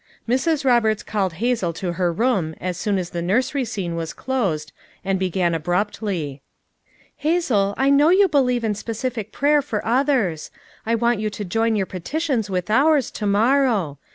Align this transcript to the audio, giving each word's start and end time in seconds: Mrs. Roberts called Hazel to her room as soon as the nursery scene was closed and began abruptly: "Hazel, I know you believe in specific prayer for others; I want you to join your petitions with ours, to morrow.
Mrs. 0.27 0.65
Roberts 0.65 1.03
called 1.03 1.33
Hazel 1.33 1.73
to 1.73 1.93
her 1.93 2.11
room 2.11 2.55
as 2.59 2.75
soon 2.75 2.97
as 2.97 3.11
the 3.11 3.21
nursery 3.21 3.63
scene 3.63 3.95
was 3.95 4.13
closed 4.13 4.71
and 5.05 5.19
began 5.19 5.53
abruptly: 5.53 6.41
"Hazel, 7.17 7.75
I 7.77 7.91
know 7.91 8.09
you 8.09 8.27
believe 8.27 8.63
in 8.63 8.73
specific 8.73 9.31
prayer 9.31 9.61
for 9.61 9.85
others; 9.85 10.49
I 10.87 10.95
want 10.95 11.19
you 11.19 11.29
to 11.29 11.45
join 11.45 11.75
your 11.75 11.85
petitions 11.85 12.49
with 12.49 12.71
ours, 12.71 13.11
to 13.11 13.27
morrow. 13.27 13.99